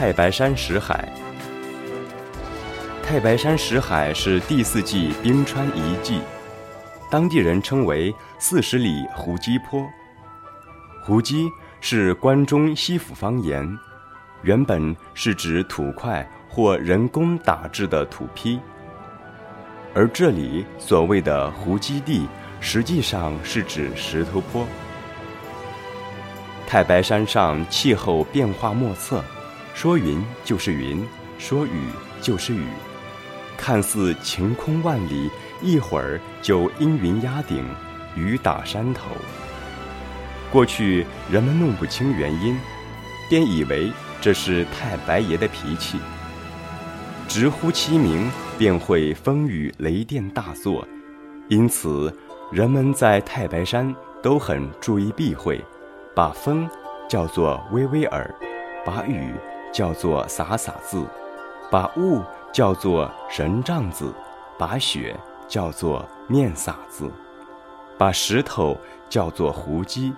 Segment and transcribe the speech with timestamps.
[0.00, 1.06] 太白山石海。
[3.02, 6.22] 太白山石海是第四纪冰川遗迹，
[7.10, 9.86] 当地人称为四十里胡姬坡。
[11.04, 11.46] 胡姬
[11.82, 13.78] 是关中西府方言，
[14.40, 18.58] 原本是指土块或人工打制的土坯，
[19.92, 22.26] 而这里所谓的胡姬地，
[22.58, 24.66] 实际上是指石头坡。
[26.66, 29.22] 太白山上气候变化莫测，
[29.80, 31.02] 说云就是云，
[31.38, 31.88] 说雨
[32.20, 32.66] 就是雨。
[33.56, 35.30] 看似晴空万里，
[35.62, 37.64] 一会儿就阴云压顶，
[38.14, 39.06] 雨打山头。
[40.52, 42.58] 过去人们弄不清原因，
[43.30, 45.98] 便以为这是太白爷的脾气。
[47.26, 50.86] 直呼其名，便会风雨雷电大作，
[51.48, 52.14] 因此
[52.52, 55.58] 人们在太白山都很注意避讳，
[56.14, 56.68] 把风
[57.08, 58.30] 叫做微微耳，
[58.84, 59.32] 把雨
[59.72, 61.04] 叫做洒洒字，
[61.70, 62.22] 把雾。
[62.52, 64.12] 叫做神杖子，
[64.58, 67.08] 把雪叫做面撒子，
[67.96, 68.76] 把石头
[69.08, 70.12] 叫做胡姬，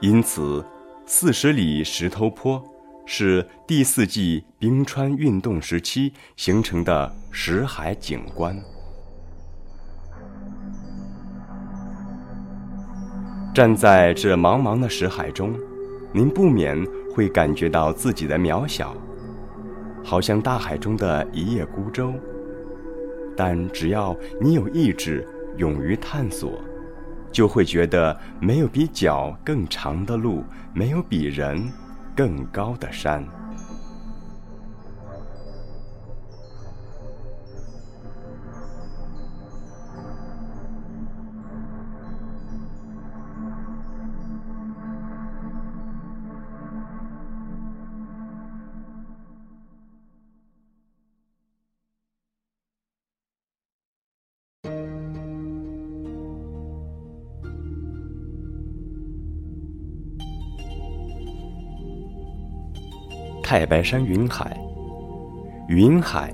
[0.00, 0.66] 因此
[1.06, 2.60] 四十里石头坡
[3.06, 8.60] 是第四纪冰川运动时期形成的石海景观。
[13.54, 15.54] 站在这茫茫的石海中，
[16.12, 18.94] 您不免会感觉到自己的渺小。
[20.02, 22.14] 好像大海中的一叶孤舟，
[23.36, 25.26] 但只要你有意志，
[25.56, 26.58] 勇于探索，
[27.30, 30.42] 就会觉得没有比脚更长的路，
[30.72, 31.70] 没有比人
[32.16, 33.22] 更高的山。
[63.50, 64.56] 太白山云海，
[65.66, 66.32] 云海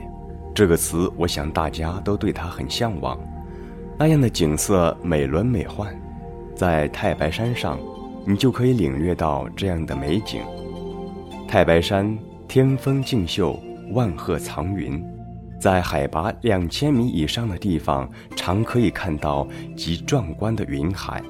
[0.54, 3.18] 这个词，我想大家都对它很向往。
[3.98, 5.86] 那样的景色美轮美奂，
[6.54, 7.78] 在太白山上，
[8.26, 10.42] 你就可以领略到这样的美景。
[11.48, 13.58] 太白山天峰竞秀，
[13.92, 15.02] 万壑藏云，
[15.58, 18.06] 在海拔两千米以上的地方，
[18.36, 21.22] 常可以看到极壮观的云海。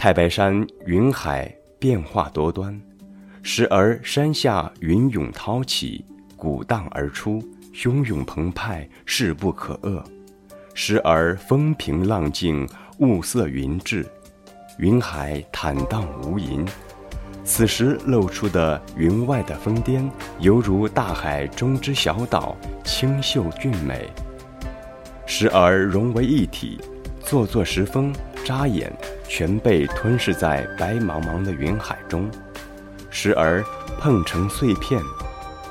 [0.00, 2.80] 太白山云海变化多端，
[3.42, 6.02] 时而山下云涌涛起，
[6.38, 7.38] 鼓荡而出，
[7.74, 10.02] 汹涌澎湃，势不可遏；
[10.72, 12.66] 时而风平浪静，
[13.00, 14.06] 雾色云至，
[14.78, 16.66] 云海坦荡无垠。
[17.44, 24.08] 此时露出的云外的峰巅，犹如大海中之小岛，清秀俊美；
[25.26, 26.80] 时而融为一体，
[27.20, 28.10] 座座石峰。
[28.44, 28.92] 眨眼，
[29.28, 32.28] 全被吞噬在白茫茫的云海中；
[33.10, 33.62] 时而
[33.98, 35.00] 碰成碎片，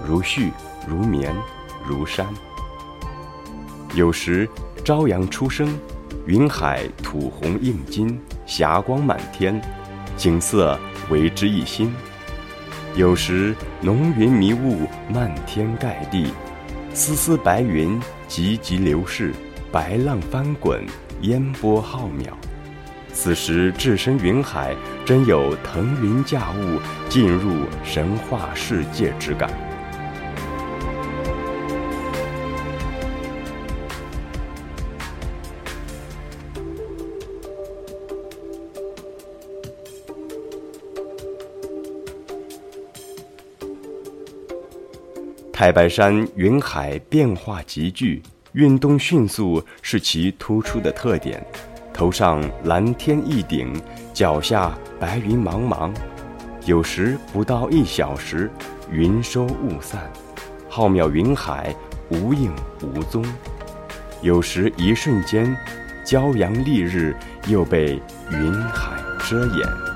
[0.07, 0.51] 如絮、
[0.87, 1.35] 如绵、
[1.85, 2.25] 如山；
[3.95, 4.47] 有时
[4.85, 5.77] 朝阳初升，
[6.25, 9.59] 云海吐红映金，霞光满天，
[10.15, 10.79] 景色
[11.09, 11.89] 为之一新；
[12.95, 16.31] 有时浓云迷雾，漫天盖地，
[16.93, 19.33] 丝丝白云急急流逝，
[19.71, 20.85] 白浪翻滚，
[21.21, 22.31] 烟波浩渺。
[23.21, 24.73] 此时置身云海，
[25.05, 26.79] 真有腾云驾雾、
[27.09, 29.49] 进入神话世界之感。
[45.51, 48.23] 太白山云海变化急剧，
[48.53, 51.45] 运动迅速是其突出的特点。
[51.99, 53.73] 头上蓝天一顶，
[54.13, 55.91] 脚下白云茫茫，
[56.63, 58.49] 有时不到一小时，
[58.89, 60.09] 云收雾散，
[60.69, 61.75] 浩渺云海
[62.07, 63.21] 无影无踪；
[64.21, 65.53] 有时一瞬间，
[66.05, 67.13] 骄阳丽日
[67.47, 68.01] 又被
[68.31, 68.95] 云海
[69.27, 69.88] 遮掩。